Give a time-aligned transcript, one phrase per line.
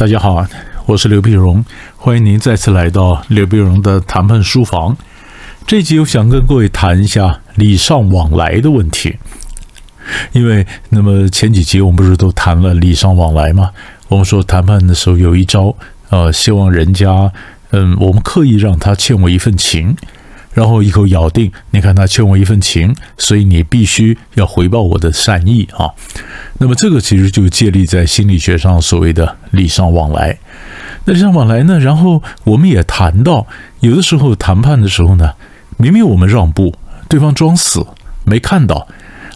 [0.00, 0.46] 大家好，
[0.86, 1.62] 我是刘碧荣，
[1.98, 4.96] 欢迎您再次来到刘碧荣的谈判书房。
[5.66, 9.18] 这集我想跟各位谈一下礼尚往来的问题，
[10.32, 13.72] 因为那么前几集我们不是都谈了礼尚往来吗？
[14.08, 15.76] 我们说谈判的时候有一招，
[16.08, 17.30] 呃，希望人家，
[17.72, 19.94] 嗯，我们刻意让他欠我一份情。
[20.52, 25.90] 然后一口咬定，你看他欠我一份情，所以你必须要回报我的善意啊。
[26.58, 30.38] 那么这个其实就建立在心理学上所谓的礼尚往来。
[31.04, 31.78] 那礼尚往来呢？
[31.78, 33.46] 然后我们也谈到，
[33.80, 35.34] 有的时候谈判的时候呢，
[35.76, 36.74] 明明我们让步，
[37.08, 37.86] 对方装死
[38.24, 38.88] 没看到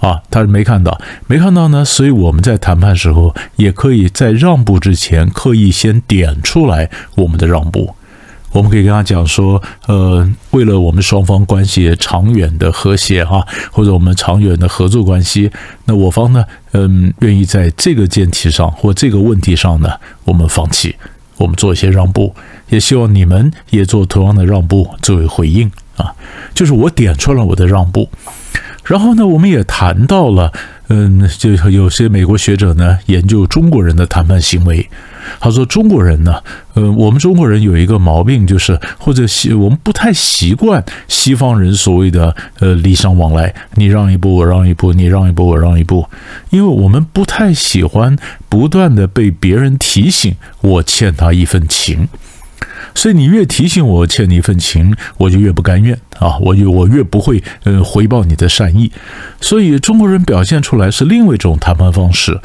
[0.00, 7.94] 啊，他是没看到，没看到呢，所以我们在谈判时候也可以在让步之前刻意先点出来我们的让步。
[8.52, 15.50] 我们可以跟他讲说，呃，为了我们双方关系长远的和谐哈，或者我们长远的合作关系，
[15.84, 19.90] 那我方呢，嗯，愿意在这个建题上或这个问题上呢，
[20.24, 20.96] 我们放弃，
[21.36, 22.34] 我们做一些让步，
[22.70, 26.12] 也希望你们也做同样的让步作为回应啊，
[26.52, 28.08] 就是我点出了我的让步，
[28.84, 30.52] 然后呢，我们也谈到了，
[30.88, 34.90] 嗯，就有些美国学者呢研究中国人的谈判行为。
[35.38, 36.42] 他说：“中国人呢，
[36.74, 46.06] 呃，我们中国人有一个毛病，就是或者习我们不太习惯西方人所谓的呃礼尚往来，你让一步我让一步，你让一步我让一步，
[46.50, 48.16] 因为我们不太喜欢
[48.48, 52.08] 不断的被别人提醒我欠他一份情，
[52.94, 58.90] 所以你越提醒我欠你一份情，我就越不甘愿啊，我就我越不会呃回报你的善意，
[59.40, 62.40] 所以中国人表现出来是另外一种谈判方式。”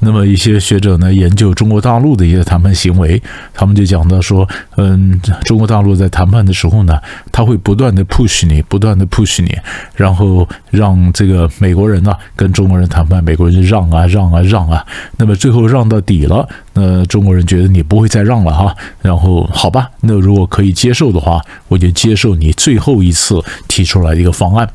[0.00, 3.22] 那么一些学者呢研究中国大陆的一些谈判行为，
[3.54, 6.98] 他们就讲到说，嗯，中国大陆在谈判的时候呢，
[7.32, 9.56] 他会不断的 push 你，不断的 push 你，
[9.94, 14.84] 然后让这个美国人呢跟中国人谈判，美国人就让啊让啊让啊，
[15.16, 24.68] 那么最后让到底了，那中国人觉得你不会再让了哈，然后好吧，那如果可以接受的话，我就接受你最后一次提出来的一个方案。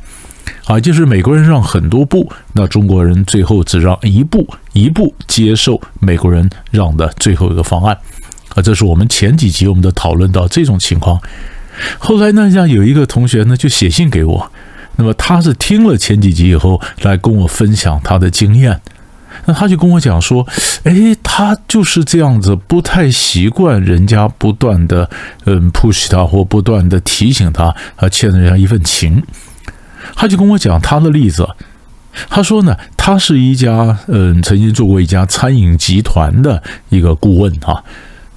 [0.70, 7.98] 啊，就是美国人让很多步，那中国人最后只让一步，一步接受美国人让的最后一个方案。
[8.50, 11.20] 啊，这是我们前几集我们都讨论到这种情况。
[11.98, 14.52] 后来呢，像有一个同学呢就写信给我，
[14.98, 18.80] 那么他是听了前几集以后来跟我分享他的经验，
[19.46, 20.46] 那他就跟我讲说，
[20.84, 25.10] 哎，他就是这样子，不太习惯人家不断的
[25.46, 29.24] 嗯 push 他或不断的提醒他，他欠人家一份情。
[30.16, 31.48] 他就跟我讲他的例子，
[32.30, 37.84] 他说呢，他是一家嗯，曾经做过一家餐饮集团的一个顾问哈。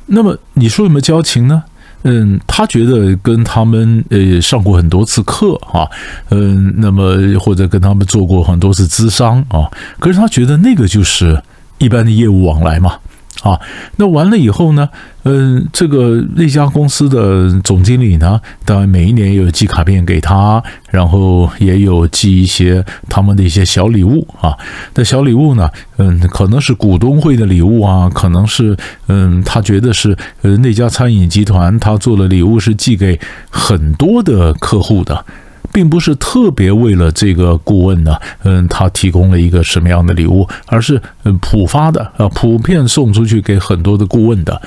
[0.06, 1.62] 那么你说有没有交情呢？
[2.04, 5.88] 嗯，他觉得跟他们呃上过很多次课啊，
[6.30, 11.40] 嗯，那么或者跟他们做过很多次咨商啊，可是他觉得那个就是
[11.78, 12.96] 一般的业务往来嘛。
[13.42, 13.60] 啊，
[13.96, 14.88] 那完了以后呢？
[15.24, 20.60] 嗯，这个那家公司的总经理呢，当然每一年也有寄卡片给他，
[20.90, 24.56] 然后也有寄一些他们的一些小礼物啊。
[24.94, 28.76] 那小礼物呢，嗯，可能是股东会的礼物啊，可能是
[29.06, 35.24] 嗯，他觉得是呃那家餐饮集团他做的礼物是寄给很多的客户的。
[35.72, 44.60] 并不是特别为了这个顾问呢，嗯，他提供了一个什么样的礼物，而是嗯普发的啊，普遍送出去给很多的顾问的。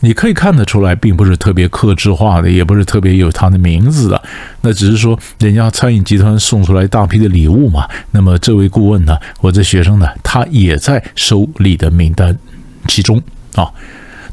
[0.00, 4.22] 你可以看得出来，并不是特别克制化的，也不是特别有他的名字的。
[4.60, 7.88] 那只是说，人家餐饮集团送出来大批的礼物嘛。
[8.10, 12.36] 那么这位顾问呢，我这学生呢，他也在收礼的名单
[12.86, 13.22] 其中
[13.54, 13.70] 啊。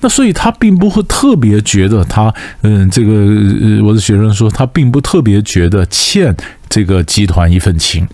[0.02, 6.36] 那所以他并不会特别觉得他，嗯，这个呃，我的学生说他并不特别觉得欠
[6.68, 8.08] 这个集团一份情。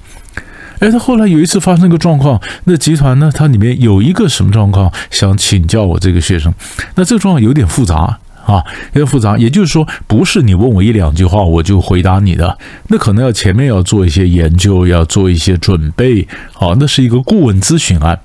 [0.79, 6.53] 哎，他后来有一次发生一个状况，那集团呢，它里面有一个什么状况，想请教我这个学生。
[6.93, 8.63] 那这个状况有点复杂啊，
[8.93, 9.35] 有点复杂。
[9.39, 12.55] 也就是说，不是你问我一两句话我就回答你的，
[12.89, 16.27] 那可能要前面要做一些研究，要做一些准备。
[16.53, 18.19] 好，那是一个顾问咨询案。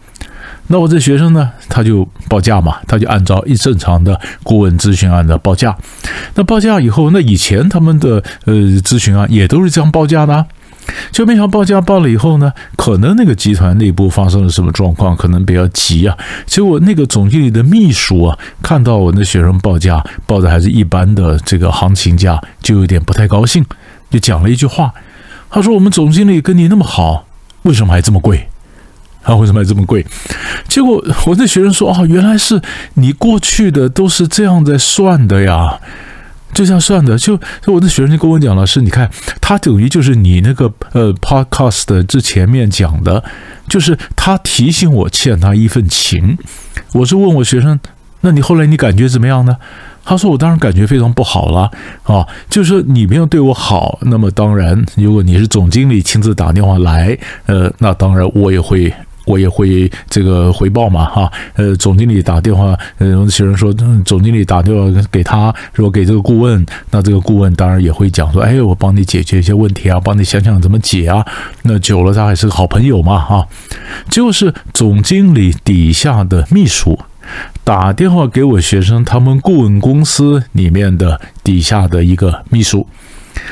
[0.72, 5.76] 那我这学生呢，他就报价嘛，他就按照一正常的顾问咨询案的报价。
[6.34, 10.46] 那报价以后，那以前他们的呃咨询案也都是这样报价的，
[11.10, 16.16] 就没想到报价报了以后呢，可能那个集团内部发生了什么状况，可能比较急啊。
[16.46, 23.62] 结果那个总经理的秘书啊，看到我那学生报价报的还是一般的这个行情价，就有点不太高兴，
[24.10, 24.94] 就讲了一句话，
[25.50, 27.26] 他说：“我们总经理跟你那么好，
[27.64, 28.48] 为什么还这么贵？”
[29.22, 30.04] 啊，为什么还这么贵？
[30.68, 32.60] 结果我那学生说：“哦，原来是
[32.94, 35.78] 你过去的都是这样在算的呀，
[36.52, 39.10] 就这样算的。”就我的学生就跟我讲了：“是，你看，
[39.40, 43.22] 他等于就是你那个呃，podcast 之前面讲的，
[43.68, 46.36] 就是他提醒我欠他一份情。
[46.92, 47.78] 我是问我学生，
[48.22, 49.56] 那你后来你感觉怎么样呢？
[50.04, 51.70] 他说：“我当然感觉非常不好了
[52.02, 57.16] 啊，就是说你没有对我好，那么当然，如果你是总经理亲自打电话来，
[57.46, 58.92] 呃，那当然我也会，
[59.24, 63.72] 我也会这个回报嘛，哈，呃，总经理打电话，呃，有些人说，
[64.04, 71.24] 总经理打电话给他，说给这个顾问，那这个顾问当然也会讲说，哎，我帮你解决一些问题啊，帮你想想怎么解啊，
[71.62, 73.46] 那久了他还是个好朋友嘛，哈，
[74.08, 76.98] 就是总经理底下的秘书。”
[77.62, 82.86] 打电话给我学生，他们顾问公司里面的底下的一个秘书，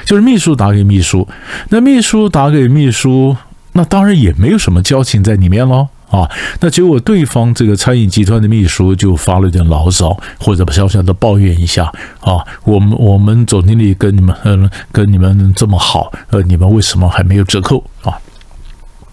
[0.05, 1.27] 就是秘书打给秘书，
[1.69, 3.37] 那秘书打给秘书，
[3.81, 6.29] 那当然也没有什么交情在里面喽啊。
[6.61, 11.91] 那结果对方这个餐饮集团的秘书就发了点牢骚，或者小小的抱怨一下
[12.21, 18.13] 啊，我们我们总经理跟你们嗯跟你们这么好，呃，你们为什么还没有折扣啊？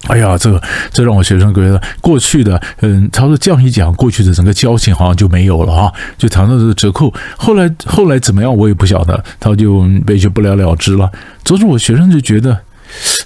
[0.09, 0.61] 哎呀，这个
[0.91, 7.13] 这让我学生觉得过去的，嗯，他说这样一讲，过去的整个交情好像就没有了哈，就谈到这个折扣。
[7.37, 11.09] 后来后来怎么样，我也不晓得，他就被就不了了之了。
[11.45, 12.57] 总之，我学生就觉得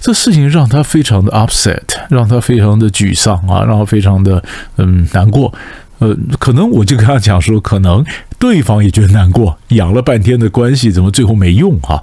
[0.00, 4.42] 这事情让他非常的 upset，让他非常的沮丧啊，让他非常的
[4.76, 5.52] 嗯难过。
[5.98, 8.04] 呃，可能我就跟他讲说，可能
[8.38, 12.02] 对方也觉得难过，养了半天的关系，怎么最后没用啊？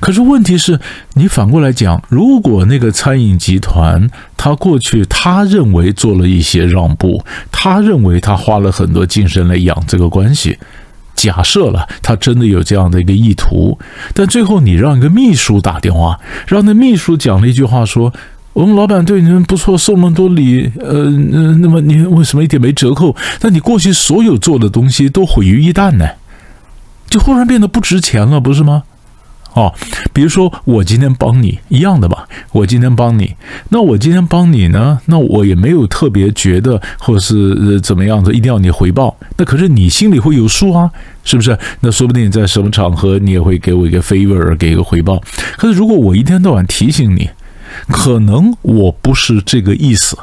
[0.00, 0.78] 可是问题是，
[1.14, 10.58] 你反过来讲，如果那个餐饮集团他过去他认为做了一些让步，他认为他花了很多精神来养这个关系，
[11.14, 13.78] 假设了他真的有这样的一个意图，
[14.14, 18.12] 但最后你让一个秘书打电话，让那秘书讲了一句话说
[18.54, 21.04] ：“我们老板对你们不错，送那么多礼，呃，
[21.60, 23.14] 那么你为什么一点没折扣？
[23.40, 26.06] 那你过去所有做的东西都毁于一旦呢？
[27.08, 28.82] 就忽然变得不值钱了，不是吗？”
[29.54, 29.72] 哦，
[30.12, 33.34] 比如说我今天帮你一样的吧，我今天帮你，
[33.68, 39.16] 那我今天帮你呢，那我也没有特别觉得或者是怎么样子，一定要你回报。
[39.36, 40.90] 那可是你心里会有数啊，
[41.24, 41.56] 是不是？
[41.80, 45.20] 那说不定在什么场合你也会给我一个 favor，给一个回报。
[45.56, 47.28] 可是如果我一天到晚提醒你，
[47.88, 50.16] 可能我不是这个意思。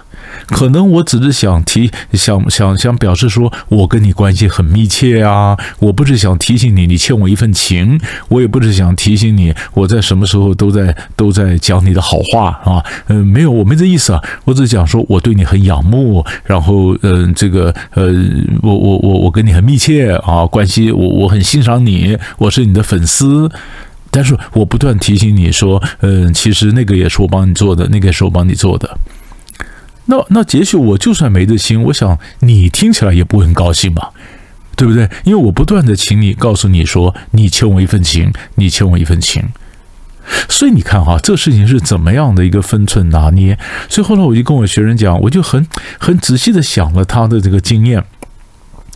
[0.47, 5.57] 可能我只是想提，想想想表示说，我跟你关系很密切啊。
[5.79, 7.99] 我不是想提醒你，你欠我一份情。
[8.27, 12.83] 我也不是想提醒你，我在什么时候都在都在讲你的好话啊。
[13.07, 14.21] 嗯，没有，我没这意思啊。
[14.45, 18.07] 我只是讲说我对你很仰慕，然后嗯，这个呃，
[18.61, 23.49] 我我我我跟你很密切啊，关系我我很欣赏你，我是你的粉丝。
[24.11, 28.97] 但是我不断提醒你说，嗯，其实那个也是我帮你做的，那个也是我帮你做的。
[30.09, 34.09] 那那也许我就算没这心，我想你听起来也不会很高兴吧，
[34.75, 35.07] 对不对？
[35.23, 39.43] 因为我不断的请你告诉你说，你欠我一份情，你欠我一份情。
[40.47, 43.57] 所以你看哈，这事情是怎么样的一个分寸拿捏？
[43.87, 45.65] 所以后来我就跟我学生讲，我就很
[45.99, 48.03] 很仔细的想了他的这个经验，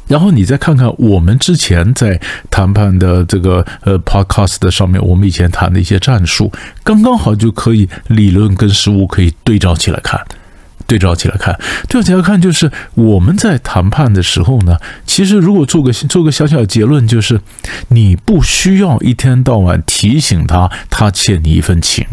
[0.08, 2.20] 然后你再看看我们之前在
[2.50, 6.52] 谈判的这个呃 podcast 的上面，我们以前谈的一些战术，
[6.84, 10.20] 刚刚好就可以理论跟实物可以对照起来看。
[10.86, 11.58] 对照起来看，
[11.88, 17.40] 对照起来看，就是我们在谈判的时候呢，其实如果做个做个小小的结论，就是
[17.90, 22.06] 你不需要一天到晚提醒他，他欠你一份情。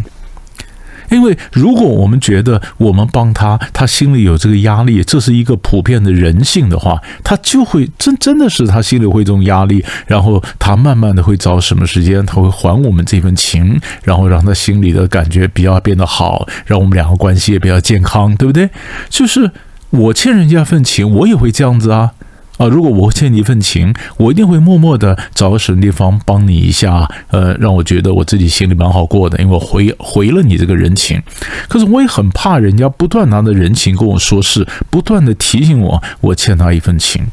[1.11, 18.71] 因为如果我们觉得我们帮他，他心里有这个压力，这是一个普遍的人性的话，他就会真真的是他心里会这种压力，然后他慢慢的会找什么时间，他会还我们这份情，然后让他心里的感觉比较变得好，让我们两个关系也比较健康，对不对？
[19.09, 19.51] 就是
[19.91, 22.13] 我欠人家份情，我也会这样子啊。
[22.61, 31.23] 啊，如果我欠你一份情，我一定会默默的找个什么地方帮你一下，呃，让我觉得我自己心里蛮好过的，因为我回回了你这个人情。
[31.69, 37.27] 可是我也很怕人家不断拿着人情跟我说事，不断的提醒我我欠他一份情。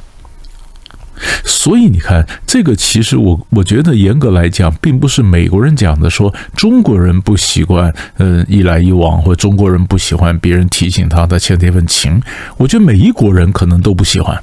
[1.44, 12.22] 所以你看，这个其实我我觉得严格来讲，并不是美国人讲的说中国人不习惯，嗯，一来一往，或中国人不喜欢别人提醒他他欠这份情。
[12.56, 14.42] 我觉得每一国人可能都不喜欢。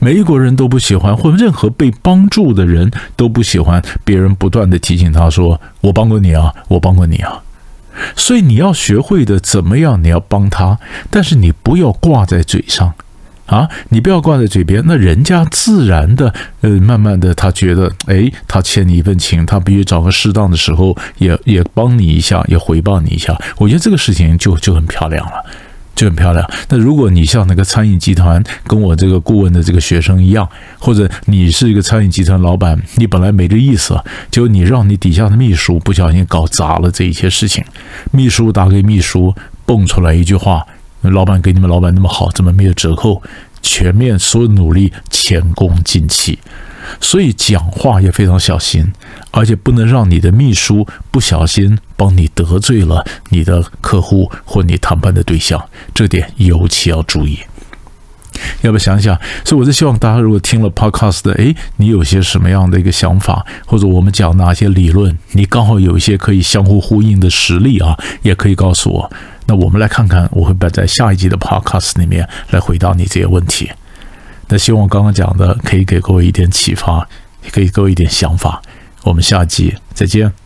[0.00, 7.42] 每一国人都不喜欢，或任何被帮助的人都不喜欢别人不断的提醒他说：“我帮过你啊，我帮过你啊。”
[8.14, 10.02] 所以你要学会的怎么样？
[10.02, 10.78] 你要帮他，
[11.10, 12.94] 但是你不要挂在嘴上
[13.46, 13.68] 啊！
[13.88, 23.36] 你不要挂在嘴边，那人家自然的，呃，慢慢的，他觉得，哎，他欠你一份情，他必须找个适当的时候，也也帮你一下，也回报你一下。
[23.56, 25.44] 我觉得这个事情就就很漂亮了。
[25.98, 26.48] 就很漂亮。
[26.68, 34.00] 那如果你像那个餐饮集团，跟我这个顾问的这个学生一样，或者你是一个餐饮集团老板，你本来没这意思，
[34.30, 37.64] 就你让你底下的秘书不小心搞砸了这一些事情，
[38.12, 39.34] 秘书打给秘书
[39.66, 40.64] 蹦出来一句话
[41.02, 43.20] ：“老板给你们老板那么好，怎么没有折扣？”
[43.60, 46.38] 全面所有努力前功尽弃。
[47.00, 48.92] 所以讲话也非常小心，
[49.32, 57.40] 而且不能让你的秘书不小心帮你得罪了你的客户或你谈判的对象，这点尤其要注意。
[58.62, 59.18] 要不要想想？
[59.44, 69.10] 所以我是希望大家如果听了 Podcast 的，诶，你有些什么样的一个想法，或者我们讲哪些理论，你刚好有一些可以相互呼应的实例啊，也可以告诉我。
[69.46, 73.68] 那我们来看看，我会摆在下一集的 Podcast 里面来回答你这些问题。
[74.46, 77.08] 那希望刚刚讲的可以给各位一点启发，
[77.42, 78.62] 也可以各位一点想法。
[79.02, 80.37] 我们下集再见。